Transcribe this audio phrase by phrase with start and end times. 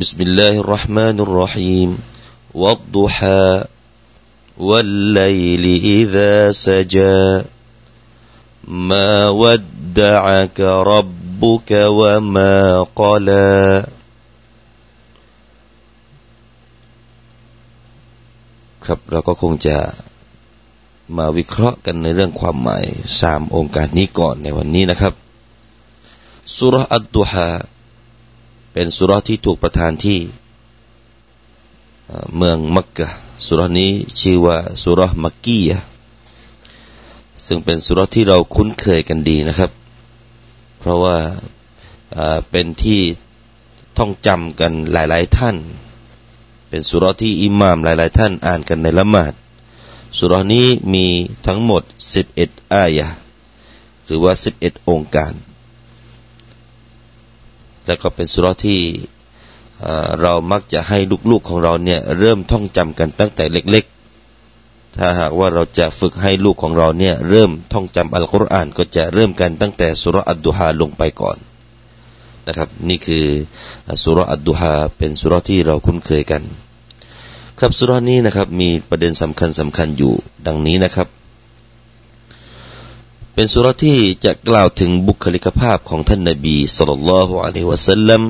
[0.00, 1.90] بسم الله الرحمن الرحيم
[2.54, 3.64] والضحى
[4.58, 7.44] والليل إذا سجى
[8.68, 12.56] ما ودعك ربك وما
[12.96, 13.86] قلى
[18.84, 19.78] ครับเราก็คงจะ
[21.16, 22.84] มาวิเคราะห์กันในเรื่องความหมาย
[23.20, 25.14] สามองค์การนี้ก่อนในวันนี้นะครับ
[26.56, 27.48] สุรอัตดุฮา
[28.73, 30.19] เป็นสุรที่ถูกประทานที่
[32.37, 33.07] เมืองมักกะ
[33.45, 35.79] สุรนี้ชื่อว่าสุรมักกียะ
[37.45, 39.71] ซึ่งเป็นสุรที่เราคุ้นเคยกันดีนะครับ
[40.79, 41.17] เพราะว่า
[42.51, 43.01] เป็นที่
[43.97, 45.55] ท่องจำกันหลาย ๆ ท่าน
[46.69, 49.33] เป็นสุรที่อิหม่ามหลาย ๆ ท่านอ่านกันในละหมาด
[50.17, 51.05] สุรนี้มี
[51.47, 51.83] ทั้งหมด
[52.27, 53.07] 11 อายะ
[54.05, 55.33] หรือว่า 11 องค์การ
[57.85, 58.81] และก็เป็นสุรที่
[60.21, 60.99] เรามักจะให้
[61.31, 71.37] ลูกๆของเราเนี่ยเริ่มท่องจำกันตั้งแต่เล็กๆ ถ้าหากว่าเราจะฝึกให้ลูกของเราเนี่ยเริ่มท่องจำอัลกุรอานก็จะเริ่มกันตั้งแต่สุรอัดดุฮาลงไปก่อน
[72.47, 73.25] นะครับ นี่คือ
[74.03, 76.43] สุรอัดดุฮาเป็นสุรที่เราคุ้นเคยกัน
[77.59, 80.13] ครับสุรานี้นะครับมีประเด็นสำคัญสำคัญอยู่
[80.47, 81.07] ดังนี้นะครับ
[83.41, 88.21] เป็นสุรที่จะกล่าวถึงบุคลิกภาพของท่านนบีสุลต่านละฮ์อัยฮิวะสัลลัม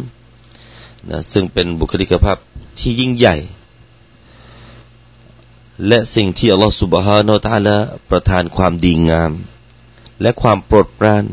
[1.09, 2.38] นะซึ่งเป็นบุคลิกภาพ
[2.80, 3.36] ที่ยิ่งใหญ่
[5.88, 7.78] และสิ่งที่อัลลอฮฺสุบฮานอตาละ
[8.09, 9.31] ประทานความดีงาม
[10.22, 11.23] และความโปรดปราน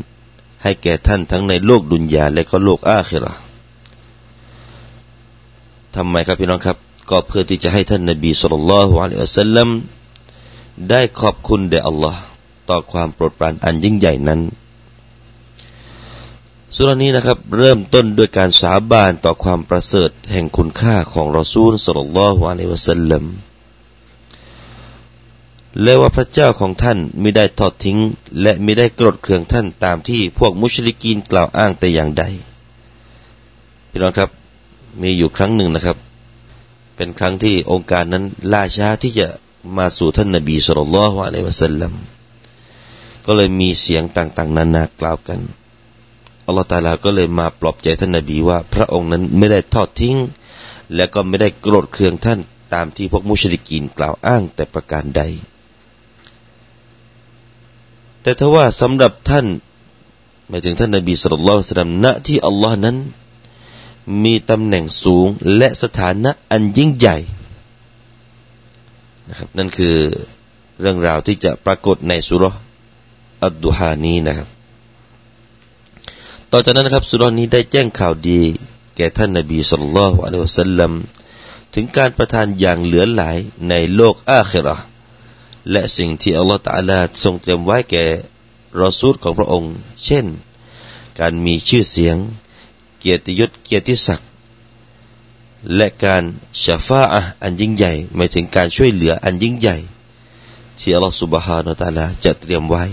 [0.63, 3.33] ให้แก่ท่านทั้งในโลกดุนยาและก็โลกอาคิรา
[5.95, 6.77] ทำไมครับพี่น้องครับ
[7.09, 9.67] ก็เพื่อที่จะให้ท่านนบีสุลต่านละฮ์อัยฮิวะสัลลัม
[10.89, 12.21] ได้ขอบคุณแด่อัลลอฮ์
[12.69, 14.41] ต่อความโปรดปรานอันยิ่งใหญ่นั้น
[16.75, 23.23] สุรานี้นะครับ เริ่มต้นด้วยการสาบานต่อความประเสริฐแห่งคุณค่าของรอซูลสุลต่านละฮ์อะลัยฮิสัลลัม
[25.81, 27.97] และว่าพระเจ้าของท่านไม่ได้ทอดทิ้ง
[28.41, 32.23] และไม่ได้กรดเคืองท่านตามที่พวกมุชลิกีนกล่าวอ้างแต่อย่างใด
[33.89, 34.29] พี่น้องครับ
[35.01, 35.97] มีอยู่ครั้งหนึ่งนะครับ
[36.95, 39.27] เป็นครั้งที่องค์การนั้นล่าช้าที่จะ
[39.77, 41.93] มาสู่ท่านนบีสุลต่านละฮ์อะลัยวะสัลลัม
[43.25, 45.39] ก็เลยมีเสียงต่างๆ นานากล่าวกัน
[46.45, 50.17] อัลลอฮฺตาลาก็เลยมาปลอบใจท่านนบีว่า พระองค์นั้นไม่ได้ทอดทิ้ง
[50.95, 52.39] และก็ไม่ได้โกรธเคืองท่าน
[52.73, 55.21] ตามที่พวกมุชริกีนกล่าวอ้างแต่ประการใด
[58.21, 59.45] แต่ถ้าว่าสำหรับท่าน
[60.47, 62.97] หมายถึงท่านนบีสุลต่านละสัลลัมณที่อัลลอฮ์นั้น
[64.23, 67.17] มีตำแหน่งสูงและสถานะอันยิ่งใหญ่
[69.29, 69.95] นะครับนั่นคือ
[70.81, 72.45] เรื่องราวที่จะปรากฏในสุร
[73.43, 74.47] อัดดุฮานี้นะครับ
[76.51, 78.41] ต่อจากนั้นนะครับสุรนี้ได้แจ้งข่าวดี
[78.95, 80.91] แก่ท่านนบีสุลต่านละฮ์อะลัยฮิสัลลัม
[81.73, 83.37] ถึงการประทานอย่างเหลือหลาย
[83.69, 84.77] ในโลกอาคิรอ
[85.71, 88.05] และสิ่งที่อัลลอฮฺตะลาทรงเตรียมไว้แก่
[88.81, 89.73] รอซูลของพระองค์
[90.05, 90.25] เช่น
[91.19, 92.17] การมีชื่อเสียง
[92.99, 94.27] เกียรติยศเกียรติศักดิ์
[95.75, 96.23] และการ
[96.63, 99.77] ชาฟาอะอันยิ่งใหญ่หมายถึงการช่วยเหลืออันยิ่งใหญ่
[100.79, 102.83] ที่อัลลอฮฺสุบฮานาตาลาจะเตรียมไว้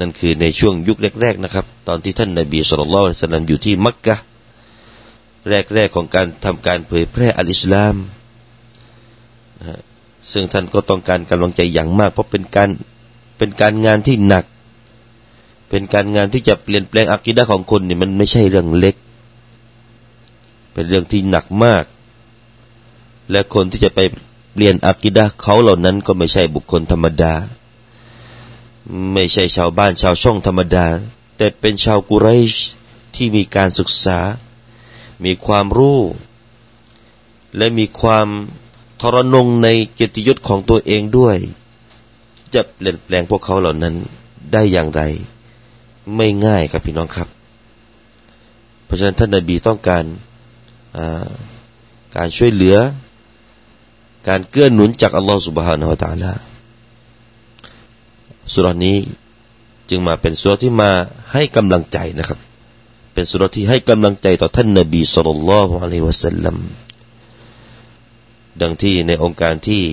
[0.00, 4.16] นั่นคือในช่วงยุคแรกๆนะครับ ตอนที่ท่านนบีสุลต่านสัลลัมอยู่ที่มักกะ
[5.74, 7.96] แรกๆของการทำการเผยแพร่อัลอิสลาม
[9.62, 9.80] นะ
[10.32, 12.70] ซึ่งท่านก็ต้องการกำลังใจอย่างมาก เพราะเป็นการ
[13.38, 14.44] เป็นการงานที่หนัก
[15.70, 18.96] เป็นการงานที่จะเปลี่ยนแปลงอักิดะของคนเนี่ยมันไม่ใช่เรื่องเล็ก
[20.72, 21.84] เป็นเรื่องที่หนักมาก
[23.30, 24.00] และคนที่จะไป
[24.52, 27.34] เปลี่ยนอักิดะเขาเหล่านั้นก็ไม่ใช่บุคคลธรรมดา
[29.12, 30.86] ไม่ใช่ชาวบ้านชาวช่องธรรมดา
[31.36, 32.54] แต่เป็นชาวกุไรช
[33.14, 34.18] ที่มีการศึกษา
[35.24, 36.00] มีความรู้
[37.56, 38.28] และมีความ
[39.00, 41.36] ทรนงในเกียรติยศของตัวเองด้วย
[42.54, 43.94] จะเปลี่ยนแปลงพวกเขาเหล่านั้น
[44.52, 45.02] ได้อย่างไร
[46.16, 47.28] ไม่ง่ายครับพี่น้องครับ
[48.84, 50.04] เพราะฉะนั้นท่านนบีต้องการ
[52.16, 52.76] การช่วยเหลือ
[54.28, 56.32] การเกื้อหนุนจากอัลลอฮฺสุบฮานาอัลตาลา
[58.52, 58.98] สุรนี้
[59.88, 60.90] จึงมาเป็นสุรที่มา
[61.32, 62.38] ให้กำลังใจนะครับ
[63.14, 66.56] เป็นสุรที่ให้กำลังใจต่อท่านนบีสุลต่านละฮ์อะลัยวะสัลลัม
[68.60, 69.84] ดังที่ในองค์การที่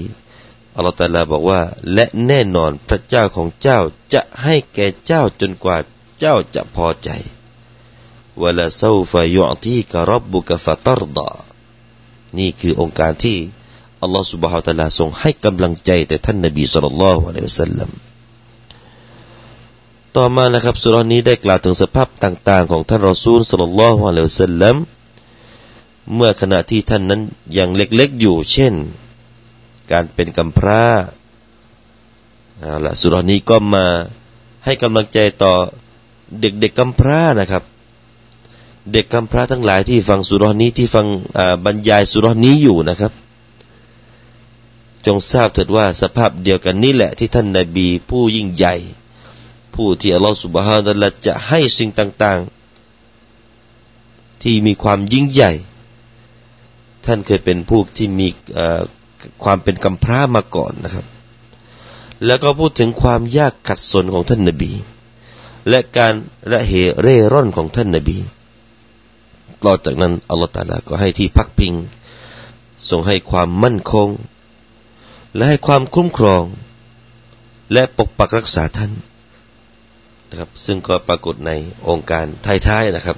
[0.76, 1.62] อัลลอฮฺตาลาบอกว่า
[1.94, 3.80] และแน่นอนพระเจ้าของเจ้า
[4.14, 5.78] จะให้แก่เจ้าจนกว่า
[6.20, 7.10] เจ้าจะพอใจ
[8.42, 11.30] วะลาซาฟายุอตีกรับบุกะฟะตรดา
[12.38, 13.38] นี่คือองค์การที่
[14.02, 17.90] อัลลอฮฺสุบฮฺตาลาทรงให้กำลังใจแต่ท่านนบีสุลต่านละฮ์อะลัยวะสัลลัม
[20.18, 24.76] ต่อมานะครับสุรนี้ได้กล่าวถึงสภาพต่างๆ ของท่านรอซูลสุลต่านละฮ์อะลัยฮิสัลลัม
[26.16, 27.22] เมื่อขณะที่ท่านนั้น
[27.58, 28.74] ยังเล็กๆอยู่ เช่น
[29.92, 30.84] การเป็นกำพร้า
[32.60, 33.86] เอาละสุรนี้ก็มา
[34.66, 35.54] ให้กำลังใจต่อ
[36.42, 37.64] เด็กๆกำพร้านะครับ
[38.92, 41.08] เด็กกำพร้าทั้งหลายที่ฟังสุรนี้ที่ฟัง
[41.66, 43.12] บรรยายสุรนี้อยู่นะครับ
[45.06, 48.76] จงทราบเถิดว่าสภาพเดียวกันนี่แหละที่ท่านนาบีผู้ยิ่งใหญ่
[49.76, 52.40] ผู้ที่อัลลอฮฺสุบฮานัลละจะให้สิ่งต่าง
[53.62, 55.54] ๆ ที่มีความยิ่งใหญ่
[57.06, 58.28] ท่านเคยเป็นผู้ที่มี
[59.44, 61.06] ความเป็นกำพร้ามาก่อนนะครับ
[62.26, 64.72] แล้วก็พูดถึงความยากขัดสนของท่านนบี
[65.70, 66.14] และการ
[66.52, 68.18] ระเหเร่ร่อนของท่านนบี
[69.64, 71.74] ต่อจากนั้นอัลลอฮฺตาลาก็ให้ที่พักพิง
[72.90, 74.10] ทรงให้ความมั่นคง
[75.36, 76.44] และให้ความคุ้มครอง
[77.74, 78.92] และปกปักรักษาท่าน
[80.34, 81.52] นะครับ ซึ่งก็ปรากฏใน
[81.88, 82.26] องค์การ
[82.68, 83.18] ท้ายๆนะครับ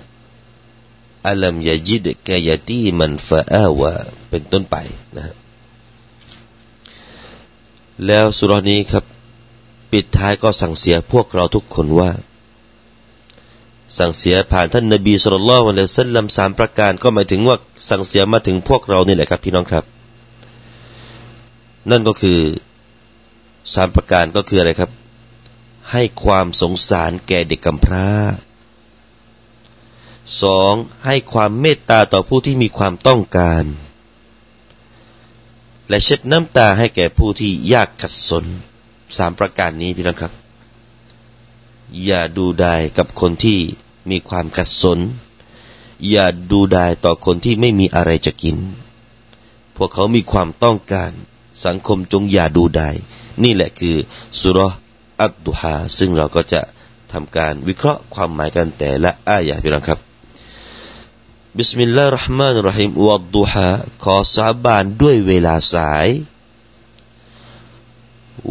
[1.28, 3.94] อัลัมยาจิดกายตีมันฟาอาวะ
[4.30, 4.76] เป็นต้นไป
[5.16, 5.36] นะครับ
[8.08, 9.06] แล้วสุรนี้ครับ
[9.92, 12.10] ปิดท้ายก็สั่งเสียพวกเราทุกคนว่า
[13.98, 17.58] สั่งเสียผ่านท่านนบีสุลต่านละวันเลสัลลัมสามประการก็หมายถึงว่า
[17.90, 19.86] สั่งเสียมาถึงพวกเรานี่แหละครับพี่น้องครับ
[21.92, 22.40] นั่นก็คือ
[23.74, 24.92] สามประการก็คืออะไรครับ
[25.92, 28.08] ให้ความสงสารแก่เด็กกำพร้า
[30.42, 30.74] สอง
[31.06, 33.64] ให้ความเมตตาต่อผู้ที่มีความต้องการ
[35.90, 38.46] และเช็ดน้ำตาให้แก่ผู้ที่ยากขัดสน
[39.18, 40.34] สามประการนี้พี่น้องครับ
[42.06, 43.60] อย่าดูดายกับคนที่
[44.12, 45.00] มีความขัดสน
[46.10, 48.58] อย่าดูดายต่อคนที่ไม่มีอะไรจะกิน
[49.76, 51.12] พวกเขามีความต้องการ
[51.66, 52.96] สังคมจงอย่าดูดาย
[53.44, 53.96] นี่แหละคือ
[54.40, 54.60] สุร
[55.22, 56.62] อัตดุฮาซึ่งเราก็จะ
[57.12, 60.00] ทำการวิเคราะห์ความหมายกันแต่ละอายะพี่น้องครับ
[61.58, 63.68] บิสมิลลาห์ราะห์มานุรหิมวัดดุฮา
[64.04, 66.08] ขอสาบานด้วยเวลาสาย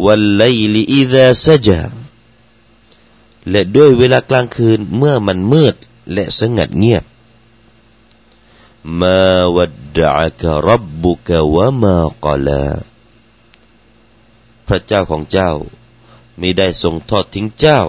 [0.04, 0.44] วัลไล
[0.74, 1.80] ลีอิดาซจา
[3.50, 5.74] และด้วยเวลากลางคืนเมื่อมันมืด
[6.12, 7.04] และสงัดเงียบ
[9.00, 9.20] มา
[9.56, 10.10] วัดดะ
[10.40, 12.64] กะรับบุกะวะมากลา
[14.66, 15.50] พระเจ้าของเจ้า
[16.38, 17.80] ไม่ได้ทรงทอดทิ้งเจ้า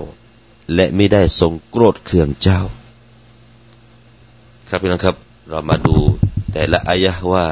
[0.73, 2.61] และไม่ได้ทรงโกรธเคืองเจ้า
[4.67, 5.15] ครับพี่น้องครับ
[5.49, 5.97] เรามาดู
[6.51, 7.45] แต่ละอายะว่า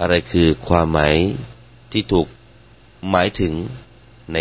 [0.00, 1.14] อะไรคือความหมาย
[1.92, 2.26] ที่ถูก
[3.10, 3.52] หมายถึง
[4.32, 4.38] ใน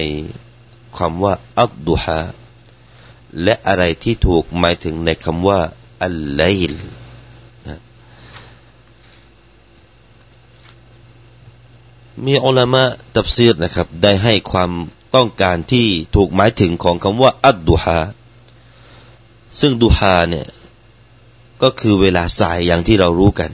[0.97, 2.19] คำว่า อับดุฮา
[3.43, 5.59] และอะไรที่ถูกหมายถึงในคำว่า
[6.03, 6.41] อัลไล
[6.71, 6.73] ล
[12.25, 12.83] มีอัลามะ
[13.15, 14.71] ตับซีรนะครับ ได้ให้ความ
[15.15, 17.99] ต้องการที่ถูกหมายถึงของคำว่าอัดดุฮา
[19.59, 20.47] ซึ่งดุฮาเนี่ย
[21.61, 23.51] ก็คือเวลาสายอย่างที่เรารู้กัน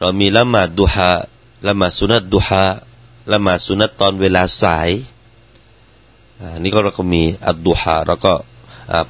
[0.00, 1.10] เรามีละหมาดดุฮา
[1.66, 2.64] ละหมาดสุนัตดุฮา
[3.32, 4.90] ละหมาดสุนัตตอนเวลาสาย
[6.40, 8.32] อันนี้ก็เราก็มีอัดดุฮาเราก็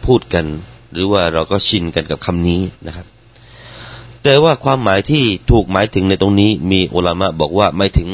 [0.06, 0.47] พูดกัน
[0.93, 3.06] หรือว่าเราก็ชินกันกับคำนี้นะครับ
[4.23, 8.09] แต่ว่าความหมายที่ถูกหมายถึงในตรงนี้ มีอุลามะบอกว่าไม่ถึง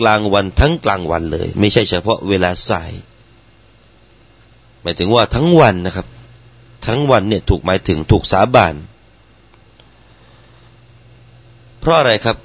[0.00, 2.92] กลางวันทั้งกลางวันเลย ไม่ใช่เฉพาะเวลาสาย
[4.82, 6.06] หมายถึงว่าทั้งวันนะครับ
[6.86, 8.74] ทั้งวันเนี่ยถูกหมายถึงถูกสาบาน
[11.80, 12.36] เพราะอะไรครับ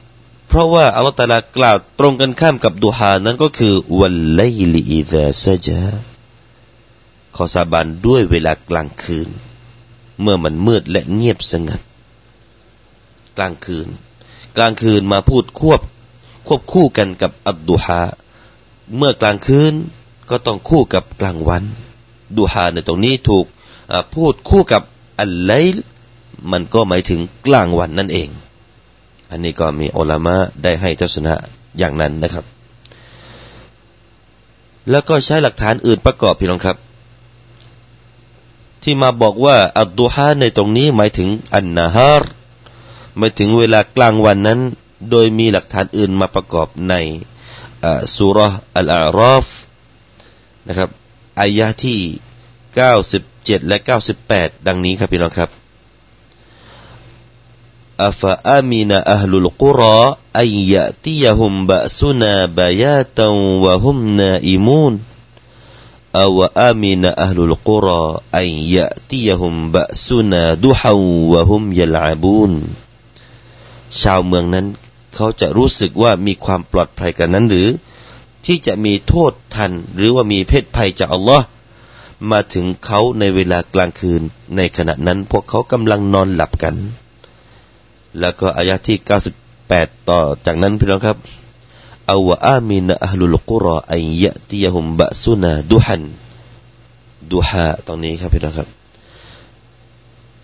[0.47, 4.41] เพราะว่าอัลตาลากล่าวตรงกันข้ามกับดูฮานั้นก็คือวันไล
[4.74, 5.81] ลีอิดะซจา
[7.35, 9.29] ขอสาบานด้วยเวลากลางคืน
[10.21, 11.81] เมื่อมันมืดและเงียบสงัด
[13.38, 13.88] กลางคืน
[14.57, 15.81] กลางคืนมาพูดควบ
[16.47, 18.01] ควบคู่กันกับอับดุฮา
[18.97, 19.73] เมื่อกลางคืน
[20.29, 21.63] ก็ต้องคู่กับกลางวัน
[22.37, 23.45] ดูฮาในตรงนี้ถูก
[24.13, 24.81] พูดคู่กับ
[25.19, 25.51] อัลไล
[26.51, 28.29] มันก็หมายถึงกลางวันนั่นเอง
[29.29, 31.33] อันนี้ก็มีอัลามะได้ให้ทัศนะ
[31.77, 32.45] อย่างนั้นนะครับ
[34.89, 36.77] แล้วก็ใช้หลักฐานอื่นประกอบพี่น้องครับ
[38.83, 42.29] ที่มาบอกว่าอัลดูฮาในตรงนี้หมายถึงอันนาฮาร์
[43.17, 44.59] หมายถึงเวลากลางวันนั้น
[45.09, 46.93] โดยมีหลักฐานอื่นมาประกอบใน
[48.15, 48.37] สุร
[48.77, 49.47] อัลอาราฟ
[50.67, 50.89] นะครับ
[51.41, 52.01] อายะที่
[52.83, 53.77] 97 และ
[54.23, 55.49] 98 ดังนี้ครับพี่น้องครับ
[58.07, 59.99] อัฟอามินะอัลลุลกุรอ
[60.41, 64.93] อัยยะติยะฮุมบะสุนาบายาตันวะฮุมนาอิมูน
[66.21, 68.03] อาวอามินะอัลลุลกุรอ
[68.39, 70.95] อัยยะติยะฮุมบะสุนาดุฮา
[71.31, 72.51] วะฮุมยัลอาบูน
[74.01, 74.65] ชาวเมืองนั้น
[75.15, 77.69] เขาจะรู้สึกว่ามีความปลอดภัยกันนั้นหรือ
[78.45, 81.45] ที่จะมีโทษทันหรือว่ามีเพศภัยจากอัลลอฮ์
[82.31, 84.22] มาถึงเขาในเวลากลางคืน
[84.55, 86.75] ในขณะนั้นพวกเขากำลังนอนหลับกัน
[88.19, 88.98] แล้วก็อายะที่
[89.53, 91.17] 98 ต่อจากนั้นพี่น้องครับ
[92.12, 96.03] อาวะอามินอัลลุลกุรออันยะติยะฮุมบะซุนาดุฮัน
[97.34, 98.67] ดุฮาตรงนี้ครับพี่น้องครับ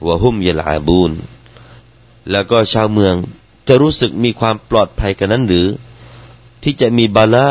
[0.08, 1.12] วะฮุมยะลาบูน
[2.32, 3.16] แล้วก็ชาวเมือง
[3.68, 5.68] จะรู้สึกมีความปลอดภัยกันนั้นหรือ
[6.64, 7.48] ที่จะมีบาละ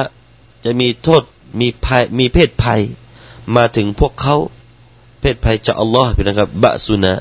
[0.64, 1.23] จะมีโทษ
[1.61, 2.81] มีภัยมีเพศภัย
[3.57, 4.37] มาถึงพวกเขา
[5.21, 7.12] เพศภัยจากอัลลอฮ์พี่นะครับบะซุนะ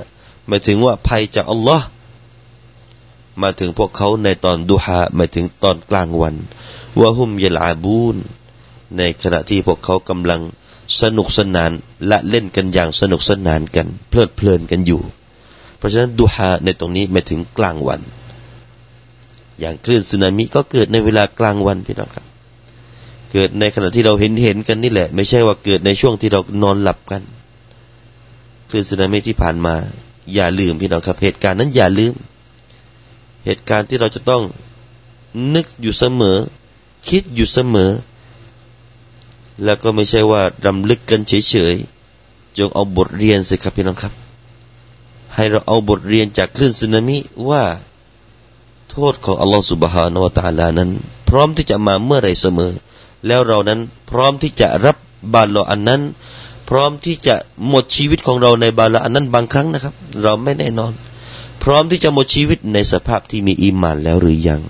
[0.48, 1.86] หมายถึงว่าภัยจากอัลลอฮ์
[3.42, 6.36] มาถึงพวกเขาในตอนดุฮาหมายถึงตอนกลางวัน
[7.00, 8.16] ว่าหุมยลาบูน
[8.98, 10.42] ในขณะที่พวกเขากำลัง
[11.02, 11.72] สนุกสนาน
[12.08, 15.02] และเล่นกันอย่างสนุกสนานกัน เพลิดเพลินกันอยู่
[15.78, 18.02] เพราะฉะนั้นดุฮาในตรงนี้หมายถึงกลางวัน
[19.60, 22.26] อย่างคลื่นสึนามิก็เกิดในเวลากลางวันพี่น้องครับ
[23.32, 27.22] เกิดในขณะที่เราเห็นเห็นกันนี่แหละ ไม่ใช่ว่าเกิดในช่วงที่เรานอนหลับกัน
[28.70, 29.76] คลื่นสึนามิที่ผ่านมา
[30.34, 32.14] อย่าลืมพี่น้องครับ เหตุการณ์นั้นอย่าลืม
[33.46, 34.44] เหตุการณ์ที่เราจะต้อง
[35.56, 36.38] นึกอยู่เสมอ
[37.10, 37.92] คิดอยู่เสมอ
[39.64, 44.14] แล้วก็ไม่ใช่ว่ารำลึกกันเฉยๆจงเอาบทเรียนสิครับพี่น้องครับ
[45.36, 47.18] ให้เราเอาบทเรียนจากคลื่นสึนามิ
[47.50, 47.64] ว่า
[48.92, 50.90] โทษของอัลลอฮฺสุบฮานาวะตาลานั้น
[51.30, 52.72] พร้อมที่จะมาเมื่อไรเสมอ
[53.28, 53.80] แล้วเรานั้น
[54.12, 54.98] พร้อมที่จะรับ
[55.34, 56.02] บาลออันนั้น
[56.70, 57.36] พร้อมที่จะ
[57.68, 59.94] หมดชีวิตของเราในบาลออันนั้นบางครั้งนะครับ
[60.24, 60.94] เราไม่แน่นอน
[61.64, 64.62] พร้อมที่จะหมดชีวิตในสภาพที่มีอีมานแล้วหรือยัง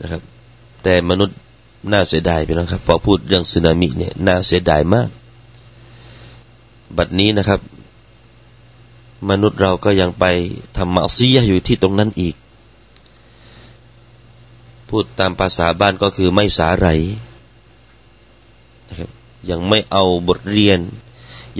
[0.00, 0.22] นะครับ
[0.82, 1.36] แต่มนุษย์
[1.92, 5.08] น่าเสียดายไปแล้วครับพอพูดเรื่องสึนามิเนี่ยน่าเสียดายมาก
[6.96, 7.60] บัดนี้นะครับ
[9.30, 10.24] มนุษย์เราก็ยังไป
[10.76, 12.34] ทำมาซียอยู่ที่ตรงนั้นอีก
[14.88, 16.88] พูดตามภาษาบ้านก็คือไม่สาไร
[18.88, 19.10] นะครับ
[19.50, 20.80] ยังไม่เอาบทเรียน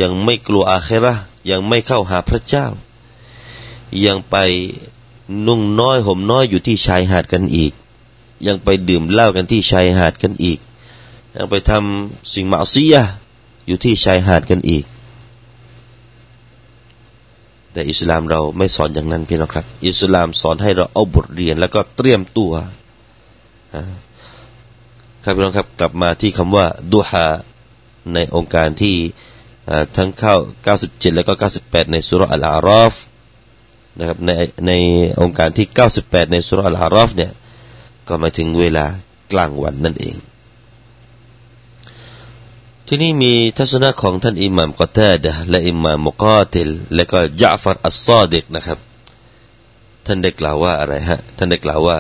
[0.00, 1.14] ยังไม่กลัวอาเคระ
[1.50, 2.66] ยังไม่เข้าหาพระเจ้า
[4.06, 4.37] ยังไป
[5.47, 7.73] นุ่งน้อยห่มน้อยอยู่ที่ชายหาดกันอีก
[8.47, 10.59] ยังไปดื่มเหล้ากันที่ชายหาดกันอีก
[11.37, 12.97] ยังไปทำสิ่งมาซีย
[13.66, 14.85] อยู่ที่ชายหาดกันอีก
[17.75, 22.52] แต่อิสลามเราไม่สอนอย่างนั้นพี่น้องครับ อิสลามสอนให้เราเอาบทเรียนแล้วก็เตรียมตัว
[25.25, 27.26] ครับพี่น้องครับกลับมาที่คำว่าดูฮา
[28.14, 28.97] ในองค์การที่
[29.97, 30.35] ทั้งเข้า
[30.76, 32.95] 97 แล้วก็ 98 ในสุรอัลอาราฟ
[33.99, 34.31] นะครับใน
[34.66, 34.73] ใน
[35.21, 35.66] องค์การที่
[36.00, 37.33] 98 ในสุรอัลอาราฟเนี่ย
[38.09, 38.87] ก็มาถึงเวลา
[39.33, 40.14] กลางวันนั่นเอง
[42.88, 48.80] ที่นี่มีทัศนะของท่านอิหม่ามกอตาดะและอิหม่ามมุกาติลและก็ยะฟัรอัสซอดิกนะครับ
[50.06, 51.98] ท่านได้กล่าวว่าอะไรฮะ ท่านได้กล่าวว่า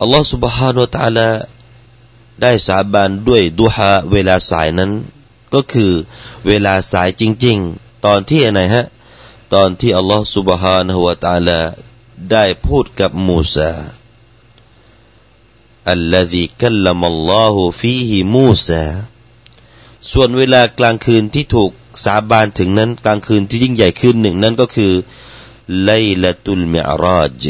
[0.00, 1.28] อัลลอฮฺ سبحانه และ تعالى
[2.42, 4.90] ได้สาบานด้วยดุฮาเวลาสายนั้น
[5.54, 5.92] ก็คือ
[6.46, 8.86] เวลาสายจริง ๆ ตอนที่ไหนฮะ
[9.54, 11.60] ตอนที่อัลลอฮฺ سبحانه และ تعالى
[12.32, 13.72] ได้พูดกับมูซา
[15.96, 18.84] الذي كلم الله فيه มูซา
[20.12, 21.70] ส่วนเวลากลางคืนที่ถูก
[22.04, 24.92] สาบานถึงนั้น กลางคืนที่ยิ่งใหญ่คืนหนึ่งนั้นก็คือ
[25.82, 25.90] ไล
[26.22, 27.44] ละตุลมิอราจ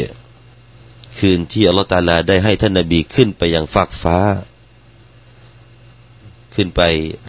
[1.19, 4.17] คืนที่อัลลอฮฺตาลาได้ให้ท่านนบีขึ้นไปยังฟากฟ้า
[6.55, 6.81] ขึ้นไป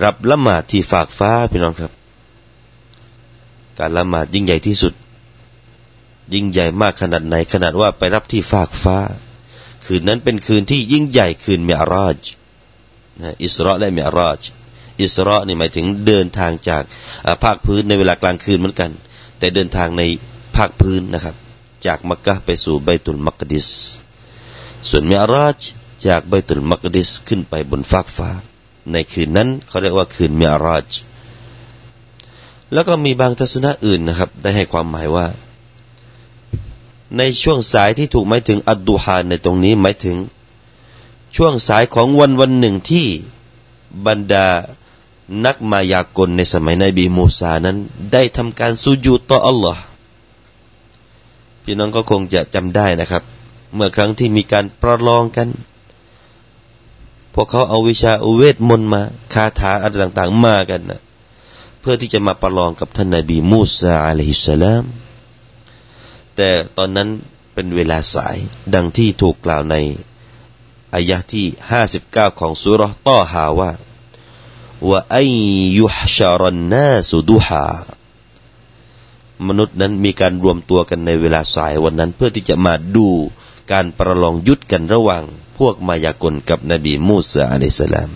[0.04, 1.92] รับละหมาดที่ฟากฟ้าพี่น้องครับ
[3.78, 4.94] การละหมาดยิ่งใหญ่ที่สุด
[6.34, 8.98] ยิ่งใหญ่มากขนาดไหน ขนาดว่าไปรับที่ฟากฟ้า
[9.93, 12.25] คืนนั้นเป็นคืนที่ยิ่งใหญ่คืนมียราจ
[13.21, 14.41] นะอิสราและเมียราจ
[15.01, 16.83] อิสรานี่หมายถึงเดินทางจาก
[17.43, 18.91] ภาคพื้นในเวลากลางคืนเหมือนกัน
[19.39, 20.03] แต่เดินทางใน
[20.55, 21.35] ภาคพื้นนะครับ
[21.85, 23.67] จากมักกะไปสู่ไบตุลมักดิส
[24.89, 25.59] ส่วนเมียราจ
[26.07, 28.29] จากไบตุลมักดิสขึ้นไปบนฟากฟ้า
[28.91, 30.91] ในคืนนั้นเขาเรียกว่าคืนเมียราจ
[32.73, 35.27] แล้วก็มีบางทัศนะอื่นนะครับ ได้ให้ความหมายว่า
[37.17, 40.17] ในช่วงสายที่ถูกหมายถึงอัดดูฮานในตรงนี้หมายถึง
[41.35, 43.07] ช่วงสายของวันวันหนึ่งที่
[44.05, 44.47] บรรดา
[45.45, 47.77] นักมายากลในสมัยนบีมูซานั้น
[48.13, 49.83] ได้ทำการสุญูต่ออัลลอฮ์
[51.63, 53.23] พี่น้องก็คงจะจำได้นะครับ
[53.75, 55.47] เมื่อครั้งที่มีการประลองกัน
[57.33, 59.01] พวกเขาเอาวิชาอุเวทมนมา
[59.33, 60.99] คาถาอะไรต่าง ๆ มากันนะ
[61.79, 64.83] เพื่อที่จะมาประลองกับท่านนาบีมูซาอะลัยฮิสสลาม
[66.35, 67.09] แต่ตอนนั้น
[67.53, 68.37] เป็นเวลาสาย
[68.73, 69.75] ดังที่ถูกกล่าวใน
[70.93, 73.71] อายะที่ห้าสิบเก้าของสุรต้อฮาว่า
[74.89, 75.17] ว่าไอ
[75.79, 77.65] ยุฮชารันนาสุดุฮา
[79.47, 83.07] มนุษย์นั้นมีการรวมตัวกันในเวลาสายวันนั้น เพื่อที่จะมาดู
[83.71, 85.23] การประลองยุทธกันระหว่าง
[85.57, 88.09] พวกมายากลกับนบีมูซาอะลัยสลาม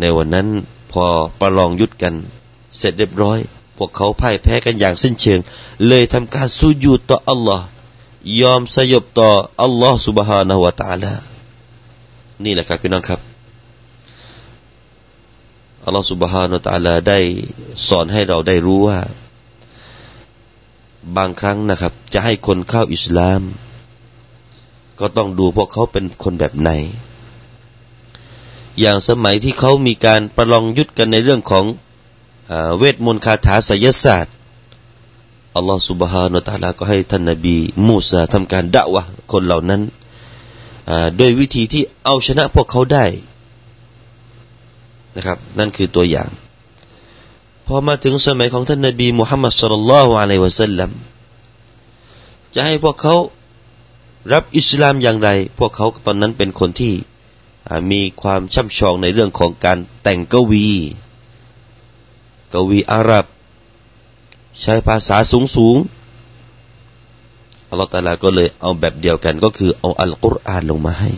[0.00, 0.48] ในวันนั้น
[0.92, 1.04] พอ
[1.40, 2.14] ประลองยุทธกัน
[2.76, 3.38] เสร็จเรียบร้อย
[3.83, 5.39] วกเขาพ่ายแพ้กันอย่างสิ้นเชิง
[5.87, 7.65] เลยทำการสุญูต่ออัลลอฮ์
[8.41, 9.29] ยอมสยบต่อ
[9.61, 11.13] อัลลอฮ์ سبحانه และ تعالى
[12.43, 13.19] นี่แหละครับพี่น้องครับ
[15.85, 17.19] อัลลอฮ์ سبحانه และ تعالى ได้
[17.87, 18.99] สอนให้เราได้รู้ว่า
[21.17, 23.41] บางครั้งนะครับ จะให้คนเข้าอิสลาม
[24.99, 26.71] ก็ต้องดูพวกเขาเป็นคนแบบไหน
[28.79, 31.65] อย่างสมัยที่เขามีการประลองยุทธกันในเรื่องของ
[32.78, 34.34] เวทมนต์คาถาไสยศาสตร์
[35.56, 39.02] อัลลอฮฺสุบฮานาตาลาก็ให้ท่านนบีมูซาทำการด่าวะ
[39.32, 39.82] คนเหล่านั้น
[41.18, 43.06] ด้วยวิธีที่เอาชนะพวกเขาได้
[45.16, 46.30] นะครับ นั่นคือตัวอย่าง
[47.66, 50.90] พอมาถึงสมัยของท่านนบีมุฮัมมัดสุลลัลฮุอะลัยวะสัลลัม
[52.54, 53.16] จะให้พวกเขา
[54.32, 55.28] รับอิสลามอย่างไร
[55.58, 56.94] พวกเขาตอนนั้นเป็นคนที่
[57.90, 60.68] มีความช่ำชองในเรื่องของการแต่งกวี
[62.54, 63.26] กวีอาหรับ
[64.60, 65.76] ใช้ภาษาสูงสูง
[67.68, 71.10] อัลลอฮฺตาลาก็เลยเอาแบบเดียวกันก็คือเอาอัลกุรอานลงมาให้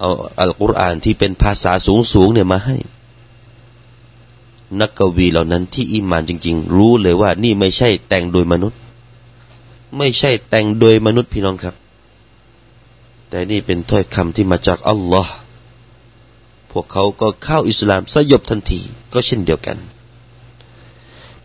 [0.00, 0.10] เอา
[0.40, 2.76] อัลกุรอานที่เป็นภาษาสูงสูงเนี่ยมาให้
[4.80, 8.78] นักกวีเหล่านั้นที่อิมานจริง ๆ รู้เลยว่านี่ไม่ใช่แต่งโดยมนุษย์
[9.98, 11.74] ไม่ใช่แต่งโดยมนุษย์พี่น้องครับ
[13.28, 15.34] แต่นี่เป็นถ้อยคำที่มาจากอัลลอฮ์
[16.72, 18.80] พวกเขาก็เข้าอิสลามสยบทันที
[19.12, 19.78] ก็เช่นเดียวกัน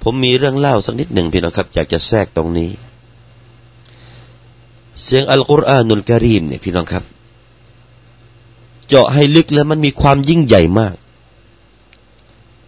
[0.01, 2.69] ผมมีเรื่องเล่าสักนิดหนึ่งพี่น้องครับ อยากจะแทรกตรงนี้
[5.03, 7.03] เสียงอัลกุรอานุลกิริมเนี่ยพี่น้องครับ
[8.87, 10.95] เจาะให้ลึกแล้วมันมีความยิ่งใหญ่มาก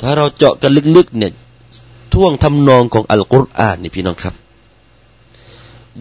[0.02, 1.32] ถ้าเราเจาะกันลึกๆเนี่ย
[2.14, 4.36] ท่วงทำนองของอัลกุรอานนี่พี่น้องครับ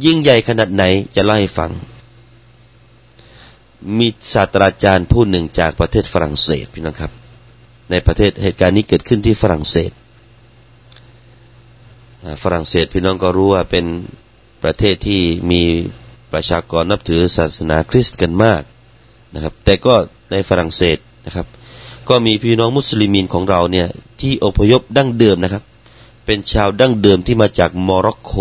[0.04, 0.84] ยิ่งใหญ่ขนาดไหน
[1.14, 1.70] จะเล่าให้ฟัง
[3.98, 7.12] มีศาสตราจารย์ผู้หนึ่งจากประเทศฝรั่งเศสพี่น้องครับ
[7.90, 9.90] ในประเทศเหตุการณ์นี้เกิดขึ้นที่ฝรั่งเศส
[12.42, 13.86] ฝรั่งเศสพี่น้องก็รู้ว่าเป็น
[14.62, 15.62] ประเทศที่มี
[16.32, 18.62] ประชากรนับถือศาสนาคริสต์กันมาก
[19.34, 19.94] นะครับ แต่ก็
[20.30, 21.46] ในฝรั่งเศสนะครับ
[22.08, 23.88] ก็มีพี่น้องมุสลิมินของเราเนี่ย
[24.20, 25.62] ที่อพยพดั้งเดิมนะครับ
[26.26, 28.32] เป็นชาวดั้งเดิมที่มาจากโมร็อกโก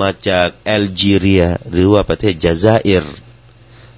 [0.00, 3.04] มาจากแอลจีเรีย หรือว่าประเทศจาซาอิร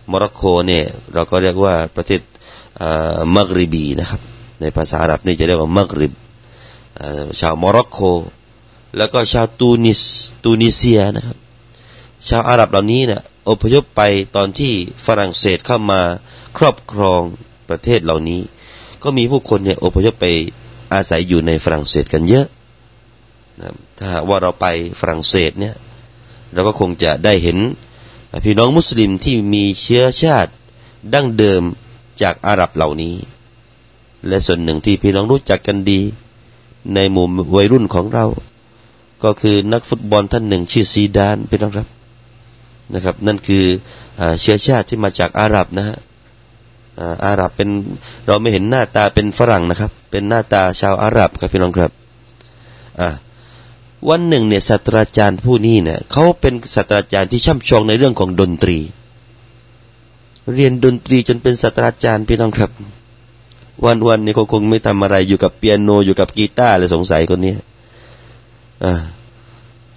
[0.09, 2.21] โมร็อกโกเนี่ยเราก็เรียกว่าประเทศ
[3.37, 4.21] มักริบีนะครับ
[4.61, 6.13] ในภาษาอาหรับนี่จะเรียกว่ามักริบ
[7.41, 7.99] ชาวโมร็อกโก
[8.97, 10.03] แล้วก็ชาวตูนิส
[10.45, 11.37] ตูนิเซียนะครับ
[12.29, 14.03] ชาวอาหรับเหล่านี้เนี่ยอพยพไป
[14.37, 14.73] ตอนที่
[15.07, 16.01] ฝรั่งเศสเข้ามา
[16.57, 17.23] ครอบครอง
[17.69, 18.41] ประเทศเหล่านี้
[19.03, 20.27] ก็มีผู้คนเนี่ยอพยพไป
[20.93, 22.47] อาศัยอยู่ในฝรั่งเศสกันเยอะ
[23.61, 24.67] นะถ้าว่าเราไป
[25.01, 25.75] ฝรั่งเศสเนี่ย
[26.53, 27.59] เราก็คงจะได้เห็น
[28.45, 30.51] พี่น้องมุสลิมที่มีเชื้อชาติ
[31.15, 31.63] ดั้งเดิม
[32.23, 33.15] จากอาหรับเหล่านี้
[34.29, 36.01] และส่วนหนึ่งที่พี่น้องรู้จักกันดี
[36.95, 38.27] ในหมู่วัยรุ่นของเรา
[39.25, 41.89] ก็คือนักฟุตบอลท่านหนึ่งชื่อซีดานพี่น้องครับ
[42.95, 43.65] นะครับ นั่นคือ
[44.41, 45.97] เชื้อชาติที่มาจากอาหรับนะฮะ
[47.27, 47.69] อาหรับเป็น
[48.27, 51.91] เราไม่เห็นหน้าตาเป็นฝรั่งนะครับ เป็นหน้าตาชาวอาหรับครับพี่น้องครับ
[53.01, 53.09] อ่า
[54.09, 58.79] วันหนึ่งเนี่ยศาสตราจารย์ผู้นี้เนี่ยเขาเป็นศาสตราจารย์ที่ช่ำชองในเรื่องของดนตรี
[60.55, 62.71] เรียนดนตรีจนเป็นศาสตราจารย์พี่น้องครับ
[63.85, 67.55] วันวันนี้เขาคงไม่ทำอะไรอยู่กับเปียโนอยู่กับกีตาร์เลยสงสัยคนนี้
[68.85, 68.95] อ่า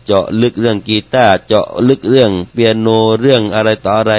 [0.06, 2.88] เจาะลึกเรื่องกีตาร์เจาะลึกเรื่องเปียโน
[3.22, 4.14] เรื่องอะไรต่ออะไร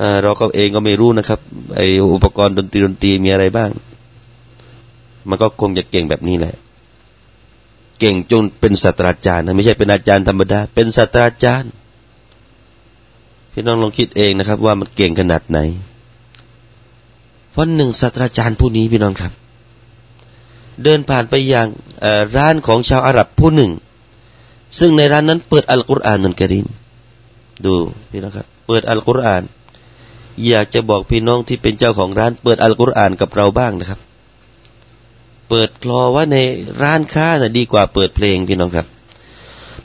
[0.00, 1.40] อ่าเราก็เองก็ไม่รู้นะครับ
[1.76, 1.80] ไอ
[2.14, 3.70] อุปกรณ์ดนตรีดนตรีมีอะไรบ้าง
[5.28, 6.54] มันก็คงจะเก่งแบบนี้แหละ
[7.98, 11.70] เก่งจนเป็นศาสตราจารย์นะไม่ใช่เป็นอาจารย์ธรรมดา เป็นศาสตราจารย์
[13.52, 15.58] พี่น้องลองคิดเองนะครับ ว่ามันเก่งขนาดไหน
[17.56, 19.32] วันหนึ่งศาสตราจารย์ผู้นี้พี่น้องครับ
[20.82, 21.66] เดินผ่านไปยัง
[22.36, 23.72] ร้านของชาวอาหรับผู้หนึ่ง
[24.78, 26.66] ซึ่งในร้านนั้นเปิดอัลกุรอานนันกริม
[27.64, 27.74] ดู
[28.10, 29.42] พี่น้องครับ เปิดอัลกุรอาน
[30.48, 34.00] อยากจะบอกพี่น้องที่เป็นเจ้าของร้าน เปิดอัลกุรอานกับเราบ้างนะครับ
[35.48, 36.36] เปิดคลอว่าใน
[36.82, 38.86] ร้านค้าน่ะดีกว่าเปิดเพลงพี่น้องครับ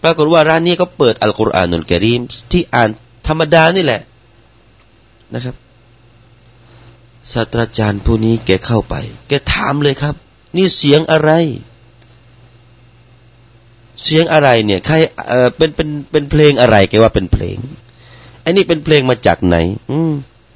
[0.03, 2.21] ปรากฏว่าร้านนี้ก็เปิดอัลกุรอานนุลกิริม
[2.51, 2.89] ที่อ่าน
[3.27, 4.01] ธรรมดานี่แหละ
[5.33, 5.55] นะครับ
[7.33, 8.95] ศาสตราจารย์ผู้นี้แกเข้าไป
[9.27, 10.15] แกถามเลยครับ
[10.57, 11.31] นี่เสียงอะไร
[14.03, 14.95] เสียงอะไรเนี่ยใคร
[15.29, 17.57] เออเป็นเป็นเป็นเพลงอะไรแกว่าเป็นเพลง
[18.41, 19.57] ไอ้นี่เป็นเพลงมาจากไหน
[19.91, 20.11] อืม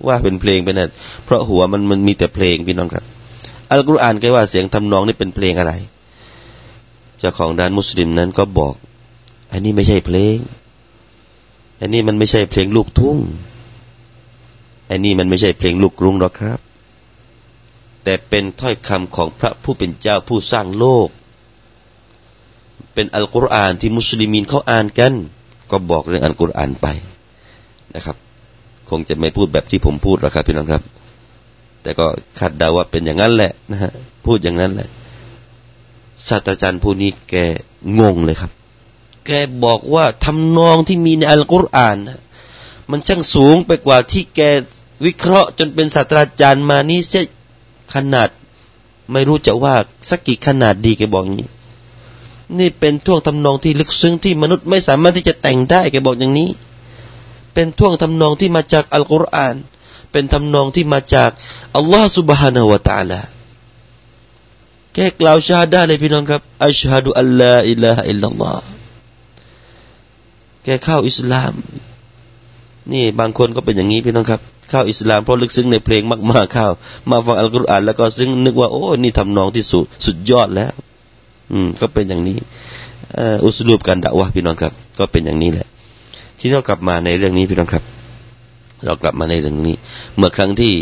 [0.07, 0.91] ว่าเป็นเพลงเป็นนั่น
[1.25, 3.05] เพราะหัวมันมันมีแต่เพลงพี่น้องครับ
[3.75, 5.73] อัลกุรอานก็ว่าเสียงทำนองนี่เป็นเพลงอะไร
[7.19, 8.73] เจ้าของด้านมุสลิมนั้นก็บอก
[9.51, 10.37] อันนี้ไม่ใช่เพลง
[11.81, 13.17] อันนี้มันไม่ใช่เพลงลูกทุ่ง
[14.89, 16.59] อันนี้มันไม่ใช่เพลงลูกกรุงหรอกครับ
[18.03, 21.07] แต่เป็นถ้อยคำของพระผู้เป็นเจ้าผู้สร้างโลก
[22.93, 25.13] เป็นอัลกุรอานที่มุสลิมีนเขาอ่านกัน
[25.71, 26.87] ก็บอกเรื่องอัลกุรอานไป
[27.95, 28.17] นะครับ
[28.89, 30.83] คงจะไม่พูดแบบที่ผมพูดหรอกครับพี่น้องครับ
[31.85, 32.07] แต่ก็
[32.39, 33.91] คาดเดาว่าเป็นอย่างนั้นแหละนะฮะ
[34.25, 34.89] พูดอย่างนั้นแหละ
[36.27, 37.35] ศาสตราจารย์ผู้นี้แก
[37.99, 38.51] งงเลยครับ
[39.25, 39.31] แก
[39.63, 42.19] บอกว่าทำนองที่มีในอัลกุรอานนะ
[42.91, 44.41] มันช่างสูงไปกว่าที่แก
[45.05, 47.25] วิเคราะห์จนเป็นศาสตราจารย์มานี่เสีย
[47.95, 48.29] ขนาด
[49.11, 49.75] ไม่รู้จะว่า
[50.09, 51.49] สักกี่ขนาดดีแกบอกอย่างนี้
[52.59, 56.49] นี่เป็นท่วงทำนองที่ลึกซึ้งที่มนุษย์ไม่สามารถที่จะแต่งได้แกบอกอย่างนี้
[57.53, 59.55] เป็นท่วงทำนองที่มาจากอัลกุรอาน
[60.15, 61.31] เป็นทำนองที่มาจาก
[61.77, 63.21] อัลลอฮ์ سبحانه และ تعالى
[64.93, 68.57] แค่กล่าวชาดาเลยพี่น้องครับอัชฮะดุอัลลอฮ์อิลลาฮอิลลัลลอฮ
[70.63, 71.53] แกเข้าอิสลาม
[72.93, 76.01] นี่บางคนก็เป็นอย่างนี้พี่น้องครับ เข้าอิสลามเพราะลึกซึ้งในเพลง
[76.31, 76.67] มากๆเข้า
[77.09, 80.71] มาฟังอัลกุรอานแล้วก็ซึ้งนึกว่าโอ้นี่ทำนองที่สุดสุดยอดแล้ว
[81.51, 82.37] อืม ก็เป็นอย่างนี้
[83.45, 85.67] อุสลูปการด่าวะพี่น้องครับ ก็เป็นอย่างนี้แหละ
[86.39, 87.83] ที่เรากลับมาในเรื่องนี้พี่น้องครับ
[88.83, 89.75] เรากลับมาในเรื่องนี้
[90.17, 90.73] เมื่อครั้งที่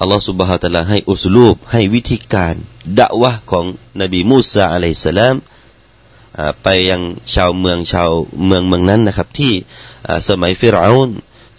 [0.00, 2.54] อัลลอฮฺสุบฮฺตะลาให้อุสลูปให้วิธีการ
[2.98, 3.64] ดะวะของ
[4.00, 5.36] นบีมูซาอะลัยสลาม
[6.62, 7.02] ไปยัง
[7.34, 8.10] ชาวเมืองชาว
[8.46, 9.52] เมืองเมืองนั้นนะครับ ที่
[10.28, 11.10] สมัยฟิรอาน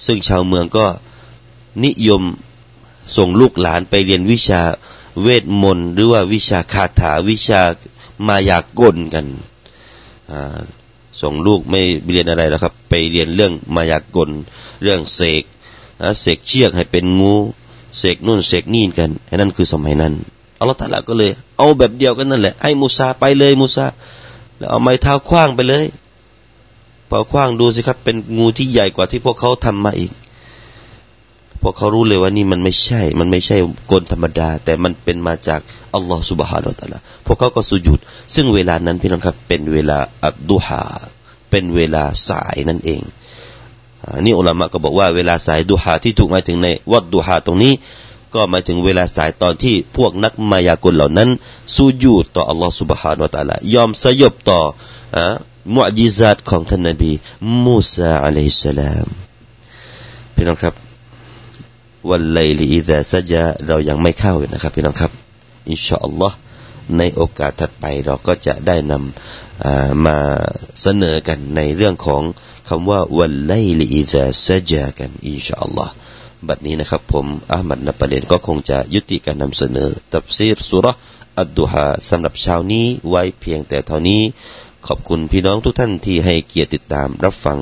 [0.06, 0.86] ซึ่งชาวเมืองก็
[1.86, 2.23] นิยม
[3.17, 4.62] ส่งลูกหลานไปเรียนวิชา
[5.21, 7.62] เวทมนต์หรือว่าวิชาคาถาวิชา
[8.27, 9.25] มายากลกัน
[11.21, 14.30] ส่งลูกไม่เรียนอะไรแล้วครับ ไปเรียนเรื่องมายากล
[14.84, 15.43] เรื่องเสก
[16.21, 17.36] เสกเชือกให้เป็นงู
[17.97, 20.13] เสกนู่นเสกนี่กันไอ้นั่นคือสมัยนั้น
[20.60, 23.86] อัลลอฮฺตาลาก็เลย เอาแบบเดียวกันนั่นแหละให้มูซาไปเลยมูซา
[24.57, 25.86] แล้วเอาไม้เท้าคว้างไปเลย
[27.10, 30.12] พอคว้างดูสิครับ เป็นงูที่ใหญ่กว่าที่พวกเขาทำมาอีก
[31.62, 33.57] พวกเขารู้เลยว่านี่มันไม่ใช่ มันไม่ใช่
[33.91, 35.60] กลธรรมดา แต่มันเป็นมาจาก
[35.95, 37.99] อัลลอฮฺสุบฮานาอัลลอฮฺพวกเขาก็สุญูด
[38.36, 40.86] ซึ่งเวลานั้นพี่น้องครับ เป็นเวลาอัดดุฮา
[41.49, 43.01] เป็นเวลาสายนั่นเอง
[44.24, 47.72] นี่อุลามะก็บอกว่าเวลาสายดุฮาที่ถูกหมายถึงในวัดดุฮาตรงนี้
[48.35, 51.28] ก็หมายถึงเวลาสายตอนที่พวกนักมายากลเหล่านั้น
[51.76, 54.61] สูญูดต่ออัลลอฮฺ سبحانه และ تعالى ยอมสยบต่อ
[55.74, 57.11] มุอจิซาตของท่านนบี
[57.64, 59.06] มูซาอะลัยฮิสสลาม
[60.35, 60.74] พี่น้องครับ
[62.08, 65.11] วันไลลีอิดะซะจาเรายังไม่เข้านะครับพี่น้องครับ
[65.70, 66.37] อินชาอัลลอฮ์
[66.97, 70.17] ในโอกาสถัดไปเราก็จะได้นำมา
[70.82, 72.21] เสนอกันในเรื่องของ
[72.69, 75.93] คำว่าวันไลลีอิดะซะจากันอินชาอัลลอฮ์
[76.47, 80.86] บัดนี้นะครับผมอามัดนประเด็นก็คงจะยุติการนำเสนอ ตับซีรสุร
[81.39, 84.21] อัดดุฮาสำหรับเช้านี้ไว้เพียงแต่เท่านี้
[84.88, 87.58] ขอบคุณพี่น้องทุกท่านที่ให้เกียรติติดตามรับฟัง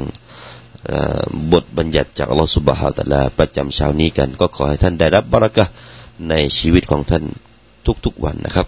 [1.52, 5.66] บทบัญญัติจากอัลลอฮฺสุบฮาตะลาประจำเช้านี้กัน ก็ขอให้ท่านได้รับบารักะ
[6.30, 7.24] ในชีวิตของท่าน
[8.06, 8.68] ทุกๆวันนะครับ